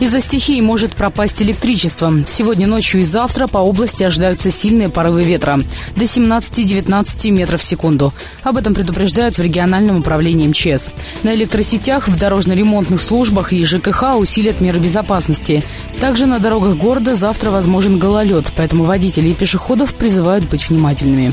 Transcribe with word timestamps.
Из-за 0.00 0.20
стихии 0.20 0.60
может 0.60 0.92
пропасть 0.94 1.40
электричество. 1.40 2.12
Сегодня 2.26 2.66
ночью 2.66 3.00
и 3.00 3.04
завтра 3.04 3.46
по 3.46 3.58
области 3.58 4.02
ожидаются 4.02 4.50
сильные 4.50 4.88
порывы 4.88 5.24
ветра 5.24 5.60
до 5.94 6.04
17-19 6.04 7.30
метров 7.30 7.60
в 7.60 7.64
секунду. 7.64 8.12
Об 8.42 8.56
этом 8.56 8.74
предупреждают 8.74 9.38
в 9.38 9.42
региональном 9.42 10.00
управлении 10.00 10.48
МЧС. 10.48 10.90
На 11.22 11.34
электросетях, 11.34 12.08
в 12.08 12.18
дорожно-ремонтных 12.18 13.00
службах 13.00 13.52
и 13.52 13.64
ЖКХ 13.64 14.16
усилят 14.16 14.60
меры 14.60 14.80
безопасности. 14.80 15.62
Также 16.00 16.26
на 16.26 16.40
дорогах 16.40 16.76
города 16.76 17.14
завтра 17.14 17.50
возможен 17.50 17.98
гололед, 17.98 18.46
поэтому 18.56 18.84
водители 18.84 19.30
и 19.30 19.34
пешеходов 19.34 19.94
призывают 19.94 20.44
быть 20.44 20.68
внимательными. 20.68 21.32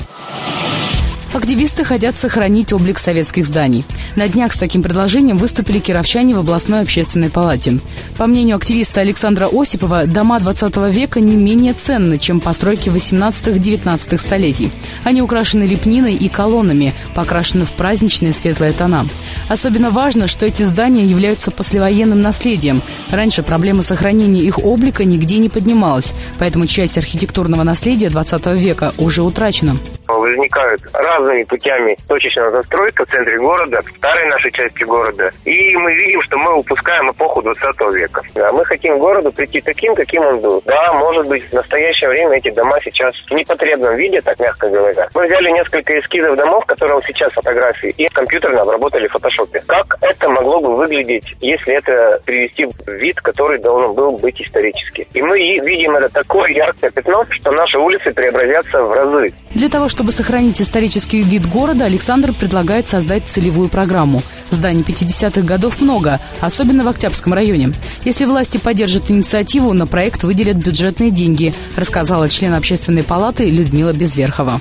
Активисты 1.34 1.86
хотят 1.86 2.18
сохранить 2.18 2.74
облик 2.74 3.00
советских 3.00 3.46
зданий. 3.46 3.86
На 4.18 4.28
днях 4.28 4.52
с 4.52 4.58
таким 4.58 4.84
предложением 4.84 5.38
выступили 5.38 5.80
кировчане 5.80 6.36
в 6.36 6.40
областной 6.40 6.82
общественной 6.82 7.30
палате. 7.30 7.80
По 8.18 8.26
мнению 8.26 8.58
активиста 8.58 9.00
Александра 9.00 9.48
Осипова, 9.50 10.08
дома 10.08 10.42
20 10.42 10.76
века 10.94 11.22
не 11.22 11.38
менее 11.38 11.74
ценны, 11.74 12.18
чем 12.18 12.42
постройки 12.42 12.90
18-19 12.90 14.18
столетий. 14.18 14.72
Они 15.06 15.22
украшены 15.22 15.64
лепниной 15.64 16.16
и 16.16 16.28
колоннами, 16.28 16.94
покрашены 17.16 17.66
в 17.66 17.72
праздничные 17.72 18.34
светлые 18.34 18.74
тона. 18.74 19.08
Особенно 19.48 19.90
важно, 19.90 20.28
что 20.28 20.46
эти 20.46 20.64
здания 20.64 21.04
являются 21.04 21.50
послевоенным 21.50 22.20
наследием. 22.20 22.82
Раньше 23.10 23.42
проблема 23.42 23.84
сохранения 23.84 24.42
их 24.42 24.60
облика 24.60 25.06
нигде 25.06 25.38
не 25.38 25.48
поднималась, 25.48 26.14
поэтому 26.40 26.68
часть 26.68 26.98
архитектурного 26.98 27.64
наследия 27.64 28.10
20 28.10 28.48
века 28.48 28.94
уже 28.98 29.22
утрачена 29.22 29.78
возникают 30.20 30.82
разными 30.94 31.44
путями 31.44 31.98
точечная 32.08 32.52
застройка 32.52 33.06
в 33.06 33.10
центре 33.10 33.38
города, 33.38 33.82
в 33.82 33.98
старой 33.98 34.26
нашей 34.26 34.52
части 34.52 34.84
города. 34.84 35.32
И 35.46 35.76
мы 35.78 35.94
видим, 35.94 36.22
что 36.24 36.38
мы 36.38 36.54
упускаем 36.56 37.12
эпоху 37.12 37.42
20 37.42 37.64
века. 37.94 38.22
Да, 38.36 38.52
мы 38.52 38.66
хотим 38.66 38.98
городу 39.00 39.32
прийти 39.32 39.62
таким, 39.62 39.96
каким 39.96 40.24
он 40.24 40.40
был. 40.40 40.62
Да, 40.66 40.94
может 40.94 41.28
быть, 41.28 41.46
в 41.50 41.54
настоящее 41.54 42.10
время 42.10 42.38
эти 42.38 42.52
дома 42.52 42.78
сейчас 42.84 43.14
в 43.30 43.32
непотребном 43.32 43.96
виде, 43.96 44.22
так 44.22 44.40
мягко 44.40 44.70
говоря. 44.70 45.08
Мы 45.14 45.28
взяли 45.28 45.52
несколько 45.52 46.00
эскизов 46.00 46.36
домов, 46.36 46.66
которые 46.66 47.02
сейчас 47.08 47.32
фотографии, 47.34 47.94
и 47.98 48.08
компьютерно 48.10 48.62
обработали 48.62 49.08
в 49.08 49.12
фотошопе. 49.12 49.64
Как 49.68 49.98
это 50.02 50.30
могло 50.30 50.60
бы 50.60 50.76
выглядеть, 50.76 51.26
если 51.42 51.76
это 51.76 52.20
привести 52.26 52.66
в 52.66 52.92
вид, 52.92 53.20
который 53.22 53.60
должен 53.60 53.94
был 53.94 54.12
быть 54.18 54.42
исторически? 54.42 55.08
И 55.14 55.22
мы 55.22 55.38
видим 55.38 55.96
это 55.96 56.10
такое 56.10 56.50
яркое 56.52 56.90
пятно, 56.92 57.26
что 57.30 57.52
наши 57.52 57.78
улицы 57.78 58.12
преобразятся 58.14 58.82
в 58.84 58.94
разы. 58.94 59.34
Для 59.54 59.70
того, 59.70 59.88
чтобы 59.88 60.01
сохранить 60.10 60.60
исторический 60.60 61.22
вид 61.22 61.48
города, 61.48 61.86
Александр 61.86 62.34
предлагает 62.34 62.90
создать 62.90 63.28
целевую 63.28 63.70
программу. 63.70 64.24
Зданий 64.50 64.82
50-х 64.82 65.42
годов 65.42 65.80
много, 65.80 66.20
особенно 66.40 66.84
в 66.84 66.88
Октябрьском 66.88 67.34
районе. 67.34 67.74
Если 68.04 68.26
власти 68.26 68.58
поддержат 68.58 69.12
инициативу, 69.12 69.74
на 69.74 69.86
проект 69.86 70.24
выделят 70.24 70.58
бюджетные 70.58 71.12
деньги, 71.12 71.54
рассказала 71.76 72.30
член 72.30 72.56
общественной 72.56 73.04
палаты 73.04 73.48
Людмила 73.52 73.94
Безверхова. 73.94 74.60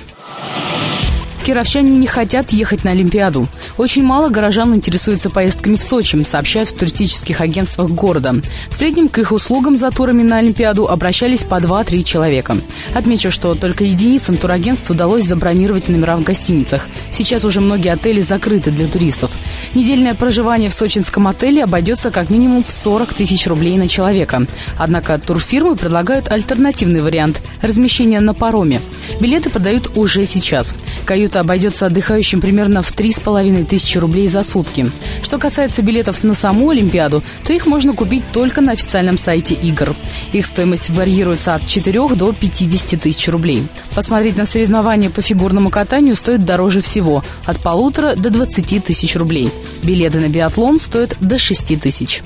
Кировчане 1.43 1.91
не 1.91 2.05
хотят 2.05 2.51
ехать 2.51 2.83
на 2.83 2.91
Олимпиаду. 2.91 3.47
Очень 3.77 4.03
мало 4.03 4.29
горожан 4.29 4.75
интересуются 4.75 5.31
поездками 5.31 5.75
в 5.75 5.81
Сочи, 5.81 6.21
сообщают 6.23 6.69
в 6.69 6.75
туристических 6.77 7.41
агентствах 7.41 7.89
города. 7.89 8.35
В 8.69 8.75
среднем 8.75 9.09
к 9.09 9.17
их 9.17 9.31
услугам 9.31 9.75
за 9.75 9.89
турами 9.89 10.21
на 10.21 10.37
Олимпиаду 10.37 10.87
обращались 10.87 11.43
по 11.43 11.55
2-3 11.55 12.03
человека. 12.03 12.57
Отмечу, 12.93 13.31
что 13.31 13.55
только 13.55 13.83
единицам 13.83 14.37
турагентств 14.37 14.91
удалось 14.91 15.23
забронировать 15.23 15.89
номера 15.89 16.15
в 16.17 16.23
гостиницах. 16.23 16.85
Сейчас 17.11 17.43
уже 17.43 17.59
многие 17.59 17.91
отели 17.91 18.21
закрыты 18.21 18.69
для 18.69 18.87
туристов. 18.87 19.31
Недельное 19.73 20.13
проживание 20.13 20.69
в 20.69 20.73
сочинском 20.73 21.27
отеле 21.27 21.63
обойдется 21.63 22.11
как 22.11 22.29
минимум 22.29 22.63
в 22.63 22.71
40 22.71 23.13
тысяч 23.15 23.47
рублей 23.47 23.77
на 23.77 23.87
человека. 23.87 24.45
Однако 24.77 25.17
турфирмы 25.17 25.75
предлагают 25.75 26.31
альтернативный 26.31 27.01
вариант– 27.01 27.41
размещение 27.61 28.19
на 28.19 28.33
пароме. 28.33 28.79
Билеты 29.19 29.49
продают 29.49 29.97
уже 29.97 30.25
сейчас. 30.25 30.75
Каюта 31.05 31.39
обойдется 31.39 31.85
отдыхающим 31.85 32.41
примерно 32.41 32.81
в 32.81 32.95
3,5 32.95 33.65
тысячи 33.65 33.97
рублей 33.97 34.27
за 34.27 34.43
сутки. 34.43 34.91
Что 35.23 35.37
касается 35.37 35.81
билетов 35.81 36.23
на 36.23 36.33
саму 36.33 36.69
Олимпиаду, 36.69 37.23
то 37.45 37.53
их 37.53 37.65
можно 37.65 37.93
купить 37.93 38.23
только 38.31 38.61
на 38.61 38.71
официальном 38.71 39.17
сайте 39.17 39.53
игр. 39.53 39.95
Их 40.31 40.45
стоимость 40.45 40.89
варьируется 40.89 41.55
от 41.55 41.65
4 41.67 42.15
до 42.15 42.33
50 42.33 43.01
тысяч 43.01 43.27
рублей. 43.27 43.67
Посмотреть 43.95 44.37
на 44.37 44.45
соревнования 44.45 45.09
по 45.09 45.21
фигурному 45.21 45.69
катанию 45.69 46.15
стоит 46.15 46.45
дороже 46.45 46.81
всего– 46.81 47.23
от 47.45 47.59
полутора 47.59 48.15
до 48.15 48.29
20 48.29 48.83
тысяч 48.83 49.15
рублей. 49.15 49.51
Билеты 49.83 50.19
на 50.19 50.29
биатлон 50.29 50.79
стоят 50.79 51.15
до 51.19 51.37
6 51.37 51.79
тысяч. 51.81 52.21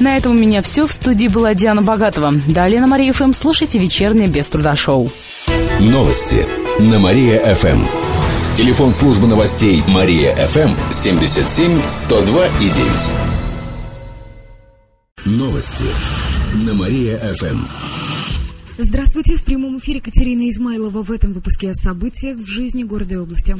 На 0.00 0.16
этом 0.16 0.32
у 0.32 0.38
меня 0.38 0.62
все. 0.62 0.86
В 0.86 0.92
студии 0.92 1.28
была 1.28 1.54
Диана 1.54 1.82
Богатова. 1.82 2.32
Далее 2.48 2.80
на 2.80 2.86
Мария 2.86 3.12
ФМ 3.12 3.32
слушайте 3.32 3.78
вечернее 3.78 4.26
без 4.26 4.48
труда 4.48 4.74
шоу. 4.76 5.10
Новости 5.80 6.46
на 6.80 6.98
Мария-ФМ. 6.98 7.84
Телефон 8.56 8.92
службы 8.92 9.26
новостей 9.26 9.82
Мария-ФМ 9.88 10.70
77 10.90 11.80
102 11.88 12.46
и 12.46 12.68
9. 15.24 15.36
Новости 15.38 15.84
на 16.54 16.74
Мария-ФМ. 16.74 17.58
Здравствуйте, 18.78 19.36
в 19.36 19.44
прямом 19.44 19.78
эфире 19.78 20.00
Катерина 20.00 20.48
Измайлова. 20.48 21.02
В 21.02 21.12
этом 21.12 21.32
выпуске 21.34 21.70
о 21.70 21.74
событиях 21.74 22.38
в 22.38 22.46
жизни 22.46 22.82
города 22.82 23.14
и 23.14 23.18
области. 23.18 23.56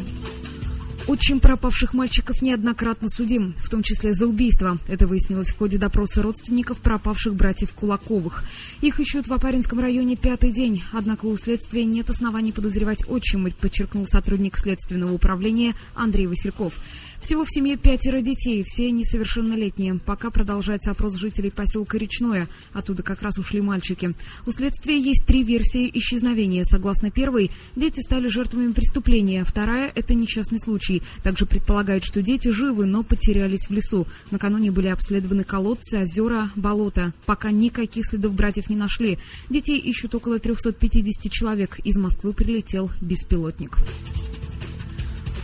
Отчим 1.09 1.41
пропавших 1.41 1.95
мальчиков 1.95 2.43
неоднократно 2.43 3.09
судим, 3.09 3.55
в 3.59 3.69
том 3.69 3.83
числе 3.83 4.15
за 4.15 4.27
убийство. 4.29 4.79
Это 4.87 5.09
выяснилось 5.09 5.49
в 5.49 5.59
ходе 5.59 5.77
допроса 5.77 6.23
родственников 6.23 6.79
пропавших 6.79 7.35
братьев 7.35 7.73
Кулаковых. 7.73 8.45
Их 8.83 9.01
ищут 9.01 9.27
в 9.27 9.33
Апаринском 9.33 9.81
районе 9.81 10.15
пятый 10.17 10.53
день, 10.53 10.83
однако 10.93 11.27
у 11.27 11.37
следствия 11.37 11.85
нет 11.85 12.09
оснований 12.09 12.53
подозревать 12.53 13.09
отчима, 13.09 13.51
подчеркнул 13.51 14.07
сотрудник 14.07 14.57
Следственного 14.57 15.13
управления 15.13 15.75
Андрей 15.95 16.29
Васильков. 16.29 16.75
Всего 17.23 17.45
в 17.45 17.51
семье 17.51 17.77
пятеро 17.77 18.21
детей, 18.21 18.65
все 18.67 18.91
несовершеннолетние. 18.91 19.95
Пока 20.05 20.31
продолжается 20.31 20.91
опрос 20.91 21.15
жителей 21.15 21.53
поселка 21.53 21.97
Речное. 21.97 22.49
Оттуда 22.73 23.05
как 23.05 23.23
раз 23.23 23.39
ушли 23.39 23.61
мальчики. 23.61 24.13
У 24.45 24.51
следствия 24.51 24.99
есть 24.99 25.25
три 25.25 25.45
версии 25.45 25.89
исчезновения. 25.95 26.65
Согласно 26.65 27.13
первой, 27.13 27.53
дети 27.77 28.01
стали 28.01 28.27
жертвами 28.27 28.73
преступления. 28.73 29.45
Вторая– 29.45 29.93
это 29.95 30.15
несчастный 30.15 30.59
случай. 30.59 31.01
Также 31.23 31.47
предполагают, 31.47 32.03
что 32.03 32.23
дети 32.23 32.49
живы, 32.49 32.87
но 32.87 33.05
потерялись 33.05 33.69
в 33.69 33.71
лесу. 33.71 34.09
Накануне 34.33 34.73
были 34.73 34.89
обследованы 34.89 35.45
колодцы, 35.45 36.01
озера, 36.01 36.51
болота. 36.57 37.13
Пока 37.25 37.53
никаких 37.53 38.05
следов 38.05 38.35
братьев 38.35 38.69
не 38.69 38.75
нашли. 38.75 39.21
Детей 39.49 39.79
ищут 39.79 40.17
около 40.17 40.41
350 40.41 41.31
человек. 41.31 41.79
Из 41.85 41.97
Москвы 41.99 42.33
прилетел 42.33 42.91
беспилотник. 43.01 43.79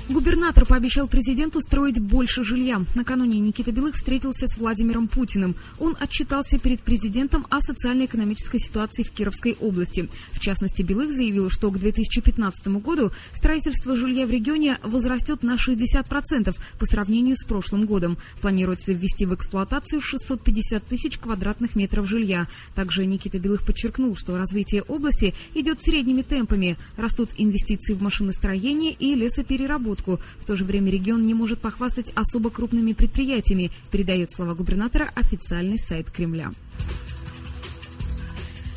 Губернатор 0.08 0.64
пообещал 0.64 1.06
президенту 1.06 1.60
строить 1.60 2.00
больше 2.00 2.42
жилья. 2.42 2.80
Накануне 2.94 3.40
Никита 3.40 3.72
Белых 3.72 3.94
встретился 3.94 4.46
с 4.46 4.56
Владимиром 4.56 5.06
Путиным. 5.06 5.54
Он 5.78 5.94
отчитался 6.00 6.58
перед 6.58 6.80
президентом 6.80 7.46
о 7.50 7.60
социально-экономической 7.60 8.58
ситуации 8.58 9.02
в 9.02 9.10
Кировской 9.10 9.58
области. 9.60 10.08
В 10.32 10.40
частности, 10.40 10.80
Белых 10.80 11.12
заявил, 11.12 11.50
что 11.50 11.70
к 11.70 11.78
2015 11.78 12.68
году 12.68 13.12
строительство 13.34 13.96
жилья 13.96 14.26
в 14.26 14.30
регионе 14.30 14.78
возрастет 14.82 15.42
на 15.42 15.56
60% 15.56 16.56
по 16.78 16.86
сравнению 16.86 17.36
с 17.36 17.44
прошлым 17.44 17.84
годом. 17.84 18.16
Планируется 18.40 18.94
ввести 18.94 19.26
в 19.26 19.34
эксплуатацию 19.34 20.00
650 20.00 20.84
тысяч 20.86 21.18
квадратных 21.18 21.76
метров 21.76 22.08
жилья. 22.08 22.48
Также 22.74 23.04
Никита 23.04 23.38
Белых 23.38 23.62
подчеркнул, 23.62 24.16
что 24.16 24.38
развитие 24.38 24.82
области 24.84 25.34
идет 25.52 25.82
средними 25.82 26.22
темпами. 26.22 26.78
Растут 26.96 27.28
инвестиции 27.36 27.92
в 27.92 28.00
машиностроение 28.00 28.92
и 28.92 29.14
лесопереработку 29.14 29.97
разработку. 29.98 30.20
В 30.40 30.44
то 30.44 30.56
же 30.56 30.64
время 30.64 30.90
регион 30.90 31.26
не 31.26 31.34
может 31.34 31.60
похвастать 31.60 32.12
особо 32.14 32.50
крупными 32.50 32.92
предприятиями, 32.92 33.70
передает 33.90 34.30
слова 34.32 34.54
губернатора 34.54 35.10
официальный 35.14 35.78
сайт 35.78 36.10
Кремля. 36.10 36.50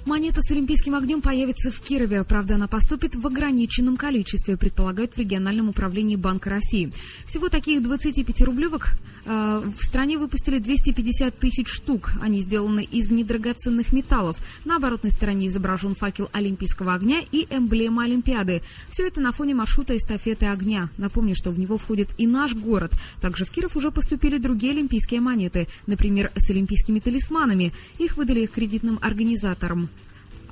Монета 0.05 0.41
с 0.41 0.49
олимпийским 0.51 0.95
огнем 0.95 1.21
появится 1.21 1.71
в 1.71 1.79
Кирове. 1.79 2.23
Правда, 2.23 2.55
она 2.55 2.67
поступит 2.67 3.15
в 3.15 3.25
ограниченном 3.27 3.97
количестве, 3.97 4.57
предполагают 4.57 5.13
в 5.13 5.17
региональном 5.19 5.69
управлении 5.69 6.15
Банка 6.15 6.49
России. 6.49 6.91
Всего 7.25 7.49
таких 7.49 7.81
25-рублевок 7.81 8.87
э, 9.25 9.61
в 9.77 9.85
стране 9.85 10.17
выпустили 10.17 10.57
250 10.57 11.37
тысяч 11.37 11.67
штук. 11.67 12.13
Они 12.19 12.41
сделаны 12.41 12.83
из 12.83 13.11
недрагоценных 13.11 13.93
металлов. 13.93 14.37
На 14.65 14.77
оборотной 14.77 15.11
стороне 15.11 15.47
изображен 15.47 15.93
факел 15.93 16.29
олимпийского 16.33 16.95
огня 16.95 17.21
и 17.31 17.45
эмблема 17.51 18.03
Олимпиады. 18.03 18.63
Все 18.89 19.05
это 19.05 19.21
на 19.21 19.31
фоне 19.31 19.53
маршрута 19.53 19.95
эстафеты 19.95 20.47
огня. 20.47 20.89
Напомню, 20.97 21.35
что 21.35 21.51
в 21.51 21.59
него 21.59 21.77
входит 21.77 22.09
и 22.17 22.25
наш 22.25 22.55
город. 22.55 22.91
Также 23.21 23.45
в 23.45 23.51
Киров 23.51 23.75
уже 23.75 23.91
поступили 23.91 24.39
другие 24.39 24.73
олимпийские 24.73 25.21
монеты, 25.21 25.67
например, 25.85 26.31
с 26.35 26.49
олимпийскими 26.49 26.99
талисманами. 26.99 27.71
Их 27.99 28.17
выдали 28.17 28.47
кредитным 28.47 28.97
организаторам. 29.01 29.89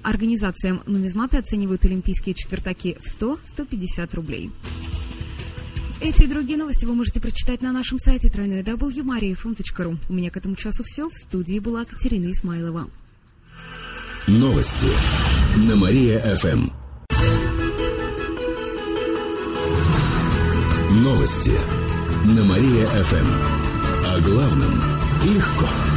Организациям. 0.04 0.82
Нумизматы 0.86 1.38
оценивают 1.38 1.86
олимпийские 1.86 2.36
четвертаки 2.36 2.98
в 3.04 3.22
100-150 3.22 4.16
рублей. 4.16 4.52
Эти 6.02 6.24
и 6.24 6.28
другие 6.28 6.58
новости 6.58 6.86
вы 6.86 6.96
можете 6.96 7.20
прочитать 7.20 7.62
на 7.62 7.74
нашем 7.74 8.00
сайте 8.00 8.30
www.mariafm.ru. 8.30 9.98
У 10.08 10.14
меня 10.14 10.30
к 10.30 10.38
этому 10.38 10.56
часу 10.56 10.84
все. 10.86 11.10
В 11.10 11.18
студии 11.18 11.60
была 11.60 11.84
Катерина 11.84 12.32
Исмайлова. 12.32 12.88
Новости 14.28 14.88
на 15.58 15.76
Мария-ФМ. 15.76 16.70
Новости 21.04 21.58
на 22.26 22.46
Мария-ФМ. 22.46 23.28
О 24.06 24.20
главном 24.22 24.74
легко. 25.26 25.89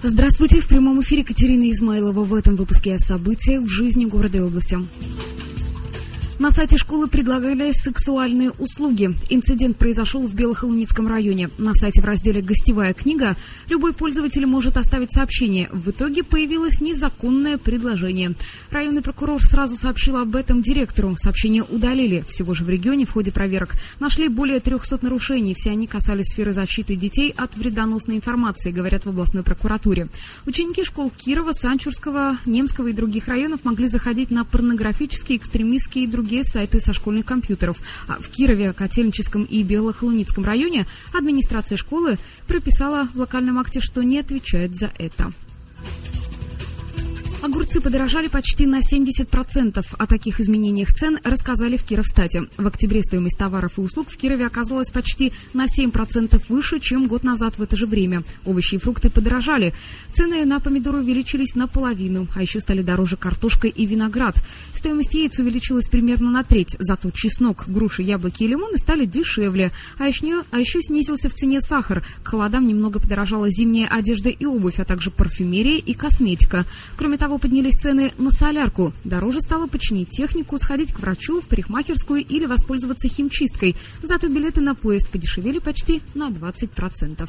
Здравствуйте, 0.00 0.60
в 0.60 0.68
прямом 0.68 1.00
эфире 1.00 1.24
Катерина 1.24 1.68
Измайлова. 1.72 2.22
В 2.22 2.32
этом 2.32 2.54
выпуске 2.54 2.94
о 2.94 2.98
событиях 3.00 3.62
в 3.62 3.68
жизни 3.68 4.04
города 4.04 4.38
и 4.38 4.40
области. 4.40 4.78
На 6.38 6.52
сайте 6.52 6.76
школы 6.76 7.08
предлагали 7.08 7.72
сексуальные 7.72 8.52
услуги. 8.60 9.10
Инцидент 9.28 9.76
произошел 9.76 10.24
в 10.24 10.34
Белохолуницком 10.36 11.08
районе. 11.08 11.50
На 11.58 11.74
сайте 11.74 12.00
в 12.00 12.04
разделе 12.04 12.42
«Гостевая 12.42 12.94
книга» 12.94 13.34
любой 13.68 13.92
пользователь 13.92 14.46
может 14.46 14.76
оставить 14.76 15.12
сообщение. 15.12 15.68
В 15.72 15.90
итоге 15.90 16.22
появилось 16.22 16.80
незаконное 16.80 17.58
предложение. 17.58 18.34
Районный 18.70 19.02
прокурор 19.02 19.42
сразу 19.42 19.76
сообщил 19.76 20.16
об 20.16 20.36
этом 20.36 20.62
директору. 20.62 21.16
Сообщение 21.18 21.64
удалили. 21.64 22.24
Всего 22.28 22.54
же 22.54 22.62
в 22.62 22.68
регионе 22.68 23.04
в 23.04 23.10
ходе 23.10 23.32
проверок 23.32 23.74
нашли 23.98 24.28
более 24.28 24.60
300 24.60 25.00
нарушений. 25.02 25.54
Все 25.54 25.70
они 25.70 25.88
касались 25.88 26.26
сферы 26.26 26.52
защиты 26.52 26.94
детей 26.94 27.34
от 27.36 27.56
вредоносной 27.56 28.14
информации, 28.14 28.70
говорят 28.70 29.06
в 29.06 29.08
областной 29.08 29.42
прокуратуре. 29.42 30.06
Ученики 30.46 30.84
школ 30.84 31.10
Кирова, 31.16 31.52
Санчурского, 31.52 32.38
Немского 32.46 32.86
и 32.86 32.92
других 32.92 33.26
районов 33.26 33.64
могли 33.64 33.88
заходить 33.88 34.30
на 34.30 34.44
порнографические, 34.44 35.38
экстремистские 35.38 36.04
и 36.04 36.06
другие 36.06 36.27
другие 36.28 36.44
сайты 36.44 36.78
со 36.78 36.92
школьных 36.92 37.24
компьютеров. 37.24 37.80
А 38.06 38.20
в 38.20 38.28
Кирове, 38.28 38.74
Котельническом 38.74 39.44
и 39.44 39.62
Белохолуницком 39.62 40.44
районе 40.44 40.86
администрация 41.14 41.78
школы 41.78 42.18
прописала 42.46 43.08
в 43.14 43.18
локальном 43.18 43.58
акте, 43.58 43.80
что 43.80 44.02
не 44.02 44.18
отвечает 44.18 44.76
за 44.76 44.92
это. 44.98 45.32
Огурцы 47.40 47.80
подорожали 47.80 48.26
почти 48.26 48.66
на 48.66 48.80
70%. 48.80 49.86
О 49.96 50.06
таких 50.06 50.40
изменениях 50.40 50.92
цен 50.92 51.20
рассказали 51.22 51.76
в 51.76 51.84
Кировстате. 51.84 52.46
В 52.56 52.66
октябре 52.66 53.00
стоимость 53.00 53.38
товаров 53.38 53.78
и 53.78 53.80
услуг 53.80 54.10
в 54.10 54.16
Кирове 54.16 54.44
оказалась 54.44 54.90
почти 54.90 55.32
на 55.54 55.66
7% 55.66 56.42
выше, 56.48 56.80
чем 56.80 57.06
год 57.06 57.22
назад 57.22 57.56
в 57.56 57.62
это 57.62 57.76
же 57.76 57.86
время. 57.86 58.24
Овощи 58.44 58.74
и 58.74 58.78
фрукты 58.78 59.08
подорожали. 59.08 59.72
Цены 60.12 60.44
на 60.44 60.58
помидоры 60.58 60.98
увеличились 60.98 61.54
наполовину, 61.54 62.26
а 62.34 62.42
еще 62.42 62.60
стали 62.60 62.82
дороже 62.82 63.16
картошка 63.16 63.68
и 63.68 63.86
виноград. 63.86 64.34
Стоимость 64.74 65.14
яиц 65.14 65.38
увеличилась 65.38 65.88
примерно 65.88 66.32
на 66.32 66.42
треть, 66.42 66.74
зато 66.80 67.12
чеснок, 67.12 67.66
груши, 67.68 68.02
яблоки 68.02 68.42
и 68.42 68.48
лимоны 68.48 68.78
стали 68.78 69.04
дешевле. 69.04 69.70
А 69.98 70.08
еще, 70.08 70.42
а 70.50 70.58
еще 70.58 70.82
снизился 70.82 71.30
в 71.30 71.34
цене 71.34 71.60
сахар. 71.60 72.02
К 72.24 72.28
холодам 72.28 72.66
немного 72.66 72.98
подорожала 72.98 73.48
зимняя 73.48 73.86
одежда 73.86 74.28
и 74.28 74.44
обувь, 74.44 74.80
а 74.80 74.84
также 74.84 75.12
парфюмерия 75.12 75.78
и 75.78 75.94
косметика. 75.94 76.64
Кроме 76.96 77.16
того, 77.16 77.27
того 77.28 77.38
поднялись 77.38 77.74
цены 77.74 78.14
на 78.16 78.30
солярку. 78.30 78.94
Дороже 79.04 79.42
стало 79.42 79.66
починить 79.66 80.08
технику, 80.08 80.56
сходить 80.58 80.94
к 80.94 81.00
врачу, 81.00 81.42
в 81.42 81.46
парикмахерскую 81.46 82.24
или 82.24 82.46
воспользоваться 82.46 83.06
химчисткой. 83.06 83.76
Зато 84.02 84.28
билеты 84.28 84.62
на 84.62 84.74
поезд 84.74 85.10
подешевели 85.10 85.58
почти 85.58 86.00
на 86.14 86.30
20%. 86.30 87.28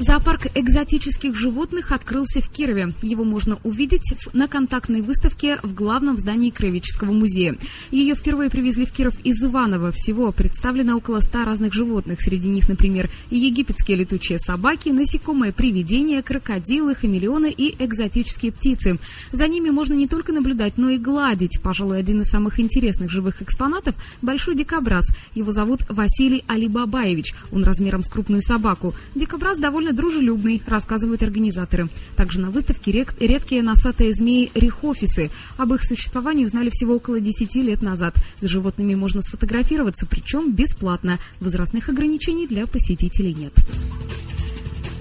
Зоопарк 0.00 0.46
экзотических 0.54 1.36
животных 1.36 1.90
открылся 1.90 2.40
в 2.40 2.48
Кирове. 2.48 2.92
Его 3.02 3.24
можно 3.24 3.58
увидеть 3.64 4.14
на 4.32 4.46
контактной 4.46 5.02
выставке 5.02 5.58
в 5.64 5.74
главном 5.74 6.16
здании 6.16 6.50
Краеведческого 6.50 7.10
музея. 7.10 7.56
Ее 7.90 8.14
впервые 8.14 8.48
привезли 8.48 8.86
в 8.86 8.92
Киров 8.92 9.14
из 9.24 9.42
Иваново. 9.42 9.90
Всего 9.90 10.30
представлено 10.30 10.96
около 10.96 11.20
ста 11.20 11.44
разных 11.44 11.74
животных. 11.74 12.20
Среди 12.20 12.48
них, 12.48 12.68
например, 12.68 13.10
египетские 13.30 13.96
летучие 13.96 14.38
собаки, 14.38 14.90
насекомые 14.90 15.52
привидения, 15.52 16.22
крокодилы, 16.22 16.94
хамелеоны 16.94 17.50
и 17.50 17.74
экзотические 17.82 18.52
птицы. 18.52 18.98
За 19.32 19.48
ними 19.48 19.70
можно 19.70 19.94
не 19.94 20.06
только 20.06 20.32
наблюдать, 20.32 20.74
но 20.78 20.90
и 20.90 20.98
гладить. 20.98 21.60
Пожалуй, 21.60 21.98
один 21.98 22.22
из 22.22 22.30
самых 22.30 22.60
интересных 22.60 23.10
живых 23.10 23.42
экспонатов– 23.42 23.96
большой 24.22 24.54
дикобраз. 24.54 25.06
Его 25.34 25.50
зовут 25.50 25.80
Василий 25.88 26.44
Алибабаевич. 26.46 27.34
Он 27.50 27.64
размером 27.64 28.04
с 28.04 28.08
крупную 28.08 28.42
собаку. 28.42 28.94
Дикобраз 29.16 29.58
довольно 29.58 29.87
довольно 29.88 29.92
дружелюбный, 29.92 30.62
рассказывают 30.66 31.22
организаторы. 31.22 31.88
Также 32.16 32.40
на 32.40 32.50
выставке 32.50 32.92
редкие 32.92 33.62
носатые 33.62 34.14
змеи 34.14 34.50
рихофисы. 34.54 35.30
Об 35.56 35.74
их 35.74 35.84
существовании 35.84 36.44
узнали 36.44 36.70
всего 36.70 36.96
около 36.96 37.20
10 37.20 37.54
лет 37.56 37.82
назад. 37.82 38.16
С 38.40 38.46
животными 38.46 38.94
можно 38.94 39.22
сфотографироваться, 39.22 40.06
причем 40.06 40.52
бесплатно. 40.52 41.18
Возрастных 41.40 41.88
ограничений 41.88 42.46
для 42.46 42.66
посетителей 42.66 43.34
нет. 43.34 43.52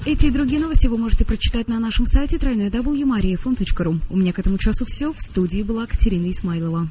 Эти 0.06 0.28
и 0.28 0.32
другие 0.32 0.62
новости 0.62 0.88
вы 0.88 0.98
можете 0.98 1.26
прочитать 1.26 1.68
на 1.68 1.80
нашем 1.80 2.06
сайте 2.06 2.38
www.mariafm.ru. 2.38 4.00
У 4.10 4.18
меня 4.18 4.32
к 4.32 4.40
этому 4.40 4.58
часу 4.58 4.86
все. 4.86 5.12
В 5.12 5.22
студии 5.22 5.64
была 5.64 5.86
Катерина 5.86 6.30
Исмайлова. 6.32 6.88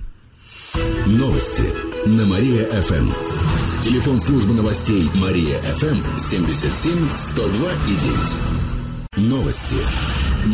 Новости 1.06 1.64
на 2.06 2.26
Мария-ФМ. 2.26 3.65
Телефон 3.82 4.20
службы 4.20 4.54
новостей 4.54 5.08
Мария 5.14 5.60
ФМ 5.60 6.18
77 6.18 7.08
102 7.14 7.72
и 7.72 9.16
9. 9.16 9.30
Новости 9.30 9.76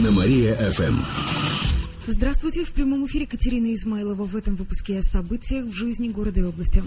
на 0.03 0.11
Мария 0.11 0.55
ФМ. 0.55 0.97
Здравствуйте, 2.07 2.65
в 2.65 2.73
прямом 2.73 3.07
эфире 3.07 3.27
Катерина 3.27 3.73
Измайлова 3.73 4.25
в 4.25 4.37
этом 4.37 4.57
выпуске 4.57 4.99
о 4.99 5.03
событиях 5.03 5.67
в 5.67 5.73
жизни 5.73 6.09
города 6.09 6.41
и 6.41 6.43
области. 6.43 6.83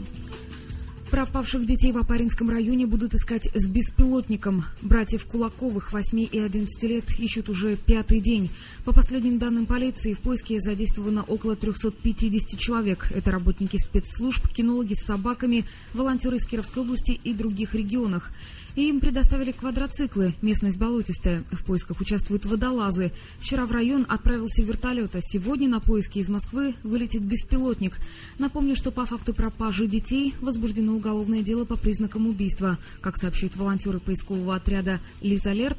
Пропавших 1.16 1.66
детей 1.66 1.94
в 1.94 1.98
Апаринском 1.98 2.50
районе 2.50 2.86
будут 2.86 3.14
искать 3.14 3.48
с 3.56 3.70
беспилотником. 3.70 4.66
Братьев 4.82 5.24
Кулаковых 5.24 5.94
8 5.94 6.28
и 6.30 6.40
11 6.40 6.84
лет 6.84 7.10
ищут 7.18 7.50
уже 7.50 7.78
пятый 7.78 8.20
день. 8.20 8.50
По 8.84 8.94
последним 8.94 9.40
данным 9.40 9.66
полиции, 9.66 10.12
в 10.12 10.20
поиске 10.20 10.60
задействовано 10.60 11.24
около 11.24 11.56
350 11.56 12.60
человек. 12.60 13.10
Это 13.16 13.32
работники 13.32 13.78
спецслужб, 13.78 14.46
кинологи 14.50 14.94
с 14.94 15.06
собаками, 15.06 15.64
волонтеры 15.94 16.36
из 16.36 16.46
Кировской 16.46 16.84
области 16.84 17.12
и 17.12 17.32
других 17.32 17.76
регионах. 17.76 18.32
Им 18.76 19.00
предоставили 19.00 19.54
квадроциклы. 19.54 20.34
Местность 20.42 20.78
болотистая. 20.78 21.44
В 21.50 21.64
поисках 21.64 22.02
участвуют 22.02 22.44
водолазы. 22.44 23.14
Вчера 23.40 23.66
в 23.66 23.72
район 23.72 24.06
отправился 24.10 24.64
вертолет, 24.64 25.16
а 25.16 25.22
сегодня 25.22 25.70
на 25.70 25.80
поиски 25.80 26.20
из 26.20 26.28
Москвы 26.28 26.76
вылетит 26.84 27.22
беспилотник. 27.22 27.98
Напомню, 28.38 28.76
что 28.76 28.92
по 28.92 29.06
факту 29.06 29.34
пропажи 29.34 29.88
детей 29.88 30.34
возбуждено 30.42 30.94
уголовное 30.94 31.05
дело 31.44 31.66
по 31.66 31.76
признакам 31.76 32.28
убийства. 32.28 32.78
Как 33.02 33.18
сообщают 33.18 33.56
волонтеры 33.56 34.00
поискового 34.00 34.56
отряда 34.56 35.00
«Лиз 35.22 35.46
Алерт», 35.46 35.78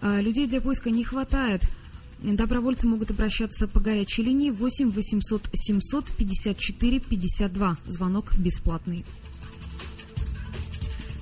а, 0.00 0.20
людей 0.20 0.46
для 0.46 0.60
поиска 0.60 0.90
не 0.90 1.04
хватает. 1.04 1.62
Добровольцы 2.22 2.86
могут 2.86 3.10
обращаться 3.10 3.66
по 3.68 3.80
горячей 3.80 4.24
линии 4.24 4.50
8 4.50 4.90
800 4.90 5.48
754 5.54 7.00
52. 7.00 7.76
Звонок 7.86 8.36
бесплатный. 8.36 9.04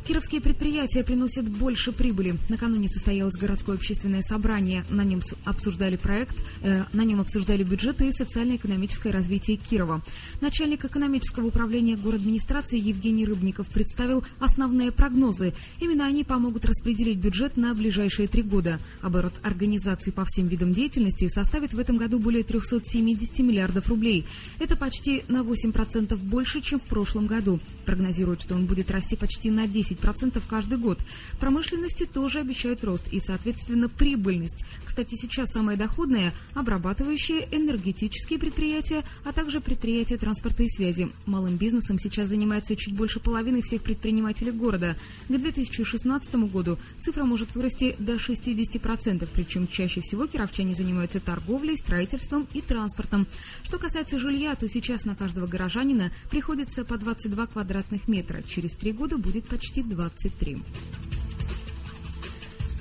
Кировские 0.06 0.40
предприятия 0.40 1.02
приносят 1.02 1.48
больше 1.48 1.90
прибыли. 1.90 2.36
Накануне 2.48 2.88
состоялось 2.88 3.34
городское 3.34 3.74
общественное 3.74 4.22
собрание. 4.22 4.84
На 4.88 5.02
нем 5.02 5.20
обсуждали 5.44 5.96
проект, 5.96 6.36
э, 6.62 6.84
на 6.92 7.02
нем 7.02 7.20
обсуждали 7.20 7.64
бюджеты 7.64 8.06
и 8.06 8.12
социально-экономическое 8.12 9.10
развитие 9.10 9.56
Кирова. 9.56 10.00
Начальник 10.40 10.84
экономического 10.84 11.46
управления 11.46 11.94
администрации 11.94 12.78
Евгений 12.78 13.26
Рыбников 13.26 13.66
представил 13.66 14.24
основные 14.38 14.92
прогнозы. 14.92 15.54
Именно 15.80 16.06
они 16.06 16.22
помогут 16.22 16.66
распределить 16.66 17.18
бюджет 17.18 17.56
на 17.56 17.74
ближайшие 17.74 18.28
три 18.28 18.42
года. 18.42 18.78
Оборот 19.00 19.34
организаций 19.42 20.12
по 20.12 20.24
всем 20.24 20.46
видам 20.46 20.72
деятельности 20.72 21.26
составит 21.26 21.74
в 21.74 21.80
этом 21.80 21.96
году 21.96 22.20
более 22.20 22.44
370 22.44 23.40
миллиардов 23.40 23.88
рублей. 23.88 24.24
Это 24.60 24.76
почти 24.76 25.24
на 25.26 25.42
8% 25.42 26.16
больше, 26.16 26.60
чем 26.60 26.78
в 26.78 26.84
прошлом 26.84 27.26
году. 27.26 27.58
Прогнозируют, 27.84 28.42
что 28.42 28.54
он 28.54 28.66
будет 28.66 28.92
расти 28.92 29.16
почти 29.16 29.50
на 29.50 29.66
10 29.66 29.95
10% 29.96 30.42
каждый 30.48 30.78
год. 30.78 30.98
Промышленности 31.40 32.04
тоже 32.04 32.40
обещают 32.40 32.84
рост 32.84 33.08
и, 33.12 33.20
соответственно, 33.20 33.88
прибыльность. 33.88 34.64
Кстати, 34.84 35.14
сейчас 35.14 35.50
самое 35.50 35.76
доходное– 35.76 36.32
обрабатывающие 36.54 37.46
энергетические 37.50 38.38
предприятия, 38.38 39.04
а 39.24 39.32
также 39.32 39.60
предприятия 39.60 40.16
транспорта 40.16 40.62
и 40.62 40.68
связи. 40.68 41.10
Малым 41.26 41.56
бизнесом 41.56 41.98
сейчас 41.98 42.28
занимается 42.28 42.76
чуть 42.76 42.94
больше 42.94 43.20
половины 43.20 43.60
всех 43.60 43.82
предпринимателей 43.82 44.52
города. 44.52 44.96
К 45.28 45.36
2016 45.36 46.34
году 46.50 46.78
цифра 47.02 47.24
может 47.24 47.54
вырасти 47.54 47.94
до 47.98 48.14
60%, 48.14 49.28
причем 49.34 49.68
чаще 49.68 50.00
всего 50.00 50.26
кировчане 50.26 50.74
занимаются 50.74 51.20
торговлей, 51.20 51.76
строительством 51.76 52.46
и 52.54 52.60
транспортом. 52.60 53.26
Что 53.64 53.78
касается 53.78 54.18
жилья, 54.18 54.54
то 54.54 54.68
сейчас 54.68 55.04
на 55.04 55.14
каждого 55.14 55.46
горожанина 55.46 56.10
приходится 56.30 56.84
по 56.84 56.96
22 56.96 57.46
квадратных 57.48 58.08
метра. 58.08 58.42
Через 58.42 58.72
три 58.72 58.92
года 58.92 59.18
будет 59.18 59.44
почти 59.44 59.82
23. 59.88 60.62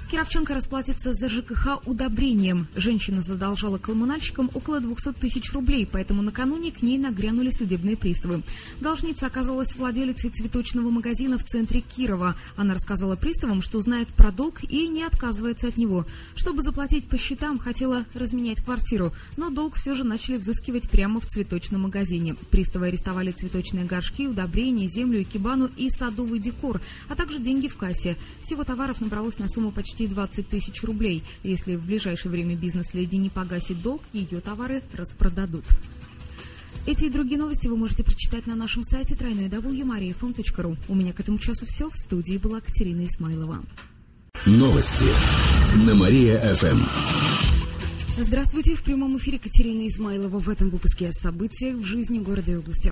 Кировченко 0.09 0.53
расплатится 0.53 1.15
за 1.15 1.27
ЖКХ 1.29 1.81
удобрением. 1.87 2.67
Женщина 2.75 3.23
задолжала 3.23 3.79
коммунальщикам 3.79 4.51
около 4.53 4.79
200 4.79 5.13
тысяч 5.13 5.51
рублей, 5.51 5.87
поэтому 5.91 6.21
накануне 6.21 6.71
к 6.71 6.83
ней 6.83 6.99
нагрянули 6.99 7.49
судебные 7.49 7.97
приставы. 7.97 8.43
Должница 8.79 9.25
оказалась 9.25 9.75
владелицей 9.75 10.29
цветочного 10.29 10.91
магазина 10.91 11.39
в 11.39 11.43
центре 11.43 11.81
Кирова. 11.81 12.35
Она 12.55 12.75
рассказала 12.75 13.15
приставам, 13.15 13.63
что 13.63 13.81
знает 13.81 14.07
про 14.09 14.31
долг 14.31 14.63
и 14.63 14.87
не 14.87 15.03
отказывается 15.03 15.69
от 15.69 15.77
него. 15.77 16.05
Чтобы 16.35 16.61
заплатить 16.61 17.07
по 17.07 17.17
счетам, 17.17 17.57
хотела 17.57 18.05
разменять 18.13 18.63
квартиру, 18.63 19.11
но 19.37 19.49
долг 19.49 19.73
все 19.75 19.95
же 19.95 20.03
начали 20.03 20.37
взыскивать 20.37 20.87
прямо 20.87 21.19
в 21.19 21.25
цветочном 21.25 21.81
магазине. 21.81 22.35
Приставы 22.51 22.87
арестовали 22.87 23.31
цветочные 23.31 23.85
горшки, 23.85 24.27
удобрения, 24.27 24.87
землю, 24.87 25.23
экибану 25.23 25.69
и 25.75 25.89
садовый 25.89 26.39
декор, 26.39 26.79
а 27.09 27.15
также 27.15 27.39
деньги 27.39 27.67
в 27.67 27.75
кассе. 27.75 28.15
Всего 28.41 28.63
товаров 28.63 29.01
набралось 29.01 29.39
на 29.39 29.49
сумму 29.49 29.71
почти 29.71 29.94
почти 29.95 30.07
20 30.07 30.49
тысяч 30.49 30.83
рублей. 30.83 31.23
Если 31.43 31.75
в 31.75 31.85
ближайшее 31.85 32.29
время 32.31 32.55
бизнес-леди 32.55 33.15
не 33.15 33.29
погасит 33.29 33.81
долг, 33.81 34.01
ее 34.11 34.41
товары 34.41 34.81
распродадут. 34.93 35.63
Эти 36.85 37.05
и 37.05 37.09
другие 37.09 37.39
новости 37.39 37.67
вы 37.67 37.77
можете 37.77 38.03
прочитать 38.03 38.45
на 38.45 38.55
нашем 38.55 38.83
сайте 38.83 39.15
www.mariafm.ru. 39.15 40.77
У 40.89 40.95
меня 40.95 41.13
к 41.13 41.19
этому 41.21 41.37
часу 41.39 41.65
все. 41.65 41.89
В 41.89 41.95
студии 41.95 42.37
была 42.37 42.59
Катерина 42.59 43.05
Исмайлова. 43.05 43.63
Новости 44.45 45.05
на 45.87 45.95
Мария-ФМ. 45.95 46.79
Здравствуйте. 48.17 48.75
В 48.75 48.83
прямом 48.83 49.17
эфире 49.17 49.39
Катерина 49.39 49.87
Измайлова 49.87 50.39
в 50.39 50.49
этом 50.49 50.69
выпуске 50.69 51.07
о 51.07 51.13
событиях 51.13 51.77
в 51.77 51.83
жизни 51.85 52.19
города 52.19 52.51
и 52.51 52.55
области. 52.55 52.91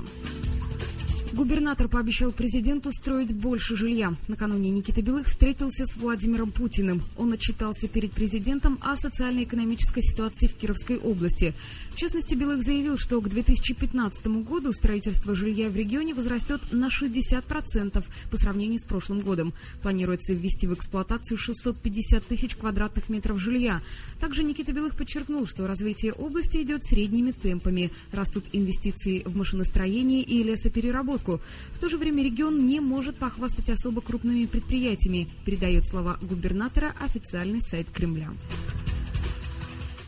Губернатор 1.34 1.88
пообещал 1.88 2.32
президенту 2.32 2.92
строить 2.94 3.34
больше 3.34 3.76
жилья. 3.76 4.14
Накануне 4.28 4.70
Никита 4.70 5.02
Белых 5.02 5.26
встретился 5.26 5.88
с 5.88 5.98
Владимиром 5.98 6.52
Путиным. 6.52 7.02
Он 7.18 7.34
отчитался 7.34 7.88
перед 7.88 8.12
президентом 8.12 8.78
о 8.82 8.96
социально-экономической 8.96 10.04
ситуации 10.04 10.46
в 10.46 10.54
Кировской 10.54 11.00
области. 11.00 11.56
В 11.90 11.96
частности, 11.96 12.36
Белых 12.36 12.62
заявил, 12.62 13.00
что 13.00 13.20
к 13.20 13.30
2015 13.30 14.28
году 14.44 14.74
строительство 14.74 15.34
жилья 15.34 15.70
в 15.70 15.76
регионе 15.76 16.14
возрастет 16.14 16.62
на 16.72 16.90
60% 16.90 18.06
по 18.30 18.38
сравнению 18.38 18.80
с 18.80 18.86
прошлым 18.86 19.22
годом. 19.22 19.54
Планируется 19.82 20.34
ввести 20.34 20.68
в 20.68 20.76
эксплуатацию 20.76 21.40
650 21.40 22.28
тысяч 22.28 22.56
квадратных 22.56 23.10
метров 23.10 23.40
жилья. 23.40 23.82
Также 24.20 24.44
Никита 24.44 24.72
Белых 24.72 24.96
подчеркнул, 24.96 25.48
что 25.48 25.66
развитие 25.66 26.14
области 26.14 26.62
идет 26.62 26.86
средними 26.86 27.32
темпами. 27.32 27.90
Растут 28.12 28.46
инвестиции 28.54 29.24
в 29.26 29.36
машиностроение 29.36 30.22
и 30.22 30.44
лесопереработку 30.44 31.23
разработку. 31.24 31.42
В 31.74 31.80
то 31.80 31.90
же 31.90 31.98
время 31.98 32.24
регион 32.24 32.66
не 32.66 32.80
может 32.80 33.16
похвастать 33.16 33.70
особо 33.70 34.02
крупными 34.02 34.46
предприятиями, 34.46 35.28
передает 35.46 35.88
слова 35.88 36.18
губернатора 36.22 36.94
официальный 37.00 37.62
сайт 37.62 37.88
Кремля. 37.94 38.30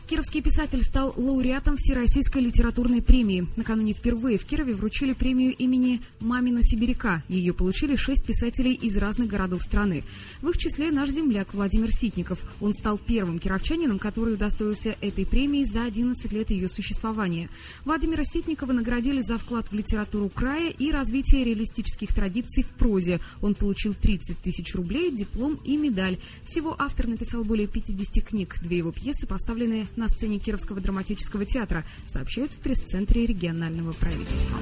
Кировский 0.08 0.40
писатель 0.40 0.84
стал 0.84 1.12
лауреатом 1.16 1.76
Всероссийской 1.76 2.40
литературной 2.40 3.02
премии. 3.02 3.48
Накануне 3.56 3.92
впервые 3.92 4.38
в 4.38 4.44
Кирове 4.44 4.72
вручили 4.72 5.14
премию 5.14 5.52
имени 5.52 6.00
Мамина 6.20 6.62
Сибиряка. 6.62 7.24
Ее 7.28 7.52
получили 7.52 7.96
шесть 7.96 8.24
писателей 8.24 8.74
из 8.74 8.96
разных 8.98 9.26
городов 9.26 9.64
страны. 9.64 10.04
В 10.42 10.50
их 10.50 10.58
числе 10.58 10.92
наш 10.92 11.10
земляк 11.10 11.52
Владимир 11.54 11.90
Ситников. 11.90 12.38
Он 12.60 12.72
стал 12.72 12.98
первым 12.98 13.40
кировчанином, 13.40 13.98
который 13.98 14.34
удостоился 14.34 14.96
этой 15.00 15.26
премии 15.26 15.64
за 15.64 15.82
11 15.82 16.32
лет 16.32 16.50
ее 16.50 16.68
существования. 16.68 17.48
Владимира 17.84 18.22
Ситникова 18.22 18.70
наградили 18.70 19.22
за 19.22 19.38
вклад 19.38 19.66
в 19.66 19.72
литературу 19.72 20.28
края 20.28 20.70
и 20.70 20.92
развитие 20.92 21.42
реалистических 21.42 22.14
традиций 22.14 22.62
в 22.62 22.68
прозе. 22.68 23.18
Он 23.42 23.56
получил 23.56 23.92
30 23.92 24.38
тысяч 24.38 24.72
рублей, 24.76 25.10
диплом 25.10 25.58
и 25.64 25.76
медаль. 25.76 26.18
Всего 26.44 26.76
автор 26.78 27.08
написал 27.08 27.42
более 27.42 27.66
50 27.66 28.24
книг. 28.24 28.54
Две 28.62 28.78
его 28.78 28.92
пьесы 28.92 29.26
поставлены 29.26 29.84
на 29.96 30.08
сцене 30.08 30.38
Кировского 30.38 30.80
драматического 30.80 31.44
театра, 31.44 31.84
сообщают 32.06 32.52
в 32.52 32.58
пресс-центре 32.58 33.26
регионального 33.26 33.92
правительства. 33.92 34.58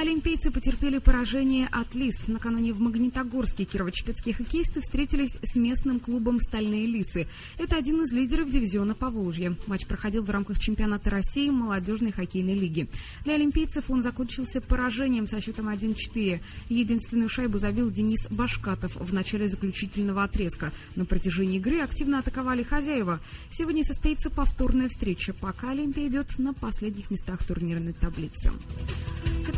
Олимпийцы 0.00 0.50
потерпели 0.50 0.96
поражение 0.96 1.68
от 1.70 1.94
Лис. 1.94 2.26
Накануне 2.26 2.72
в 2.72 2.80
Магнитогорске 2.80 3.64
кирово-чепецкие 3.64 4.32
хоккеисты 4.32 4.80
встретились 4.80 5.36
с 5.42 5.56
местным 5.56 6.00
клубом 6.00 6.40
«Стальные 6.40 6.86
лисы». 6.86 7.26
Это 7.58 7.76
один 7.76 8.02
из 8.02 8.10
лидеров 8.10 8.50
дивизиона 8.50 8.94
Поволжья. 8.94 9.54
Матч 9.66 9.84
проходил 9.84 10.22
в 10.22 10.30
рамках 10.30 10.58
чемпионата 10.58 11.10
России 11.10 11.50
молодежной 11.50 12.12
хоккейной 12.12 12.54
лиги. 12.54 12.88
Для 13.26 13.34
олимпийцев 13.34 13.90
он 13.90 14.00
закончился 14.00 14.62
поражением 14.62 15.26
со 15.26 15.38
счетом 15.38 15.68
1-4. 15.68 16.40
Единственную 16.70 17.28
шайбу 17.28 17.58
забил 17.58 17.90
Денис 17.90 18.26
Башкатов 18.30 18.96
в 18.96 19.12
начале 19.12 19.50
заключительного 19.50 20.24
отрезка. 20.24 20.72
На 20.96 21.04
протяжении 21.04 21.58
игры 21.58 21.80
активно 21.80 22.20
атаковали 22.20 22.62
хозяева. 22.62 23.20
Сегодня 23.52 23.84
состоится 23.84 24.30
повторная 24.30 24.88
встреча, 24.88 25.34
пока 25.34 25.72
Олимпия 25.72 26.08
идет 26.08 26.38
на 26.38 26.54
последних 26.54 27.10
местах 27.10 27.44
турнирной 27.44 27.92
таблицы. 27.92 28.50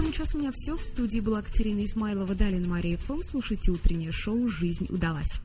К 0.02 0.04
этому 0.04 0.16
часу 0.16 0.36
у 0.36 0.40
меня 0.40 0.50
все. 0.52 0.76
В 0.76 0.82
студии 0.82 1.20
была 1.20 1.42
Катерина 1.42 1.84
Измайлова, 1.84 2.34
Далин 2.34 2.68
Мария 2.68 2.98
ФМ. 2.98 3.20
Слушайте 3.22 3.70
утреннее 3.70 4.10
шоу 4.10 4.48
«Жизнь 4.48 4.86
удалась». 4.88 5.40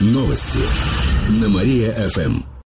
Новости 0.00 0.60
на 1.28 1.46
Мария-ФМ. 1.46 2.50